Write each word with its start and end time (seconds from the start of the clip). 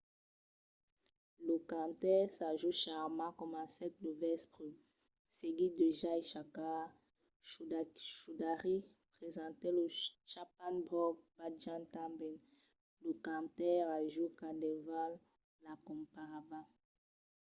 lo 1.47 1.55
cantaire 1.71 2.33
sanju 2.37 2.71
sharma 2.81 3.27
comencèt 3.41 3.93
lo 4.03 4.11
vèspre 4.23 4.69
seguit 5.37 5.73
de 5.79 5.87
jai 6.01 6.21
shakar 6.31 6.83
choudhary 8.15 8.77
presentèt 9.17 9.73
lo 9.77 9.85
chhappan 10.31 10.75
bhog 10.89 11.15
bhajan 11.37 11.81
tanben. 11.93 12.35
lo 13.03 13.11
cantaire 13.27 13.81
raju 13.89 14.25
khandelwal 14.39 15.13
l'acompanhava 15.63 16.61